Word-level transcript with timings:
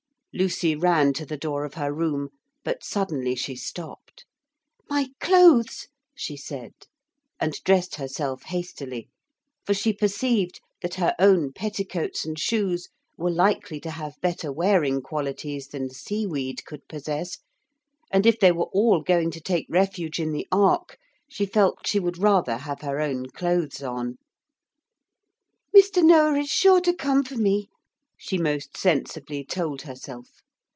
Lucy 0.33 0.77
ran 0.77 1.11
to 1.11 1.25
the 1.25 1.35
door 1.35 1.65
of 1.65 1.73
her 1.73 1.91
room. 1.91 2.29
But 2.63 2.85
suddenly 2.85 3.35
she 3.35 3.53
stopped. 3.57 4.23
'My 4.89 5.09
clothes,' 5.19 5.89
she 6.15 6.37
said. 6.37 6.71
And 7.37 7.53
dressed 7.65 7.95
herself 7.95 8.43
hastily. 8.43 9.09
For 9.65 9.73
she 9.73 9.91
perceived 9.91 10.61
that 10.81 10.93
her 10.93 11.13
own 11.19 11.51
petticoats 11.51 12.23
and 12.23 12.39
shoes 12.39 12.87
were 13.17 13.29
likely 13.29 13.81
to 13.81 13.91
have 13.91 14.15
better 14.21 14.53
wearing 14.53 15.01
qualities 15.01 15.67
than 15.67 15.89
seaweed 15.89 16.63
could 16.63 16.87
possess, 16.87 17.39
and 18.09 18.25
if 18.25 18.39
they 18.39 18.53
were 18.53 18.69
all 18.71 19.01
going 19.01 19.31
to 19.31 19.41
take 19.41 19.65
refuge 19.67 20.17
in 20.17 20.31
the 20.31 20.47
ark, 20.49 20.97
she 21.27 21.45
felt 21.45 21.85
she 21.85 21.99
would 21.99 22.17
rather 22.19 22.55
have 22.55 22.79
her 22.79 23.01
own 23.01 23.25
clothes 23.31 23.83
on. 23.83 24.17
'Mr. 25.75 26.01
Noah 26.01 26.39
is 26.39 26.49
sure 26.49 26.79
to 26.79 26.95
come 26.95 27.21
for 27.25 27.35
me,' 27.35 27.67
she 28.23 28.37
most 28.37 28.77
sensibly 28.77 29.43
told 29.43 29.81
herself. 29.81 30.29